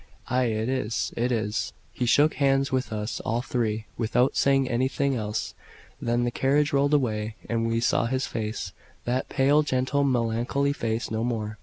[0.31, 5.15] "Ay, it is, it is." He shook hands with us all three, without saying anything
[5.15, 5.53] else;
[6.01, 8.71] then the carriage rolled away, and we saw his face
[9.05, 11.59] that pale, gentle, melancholy face no more.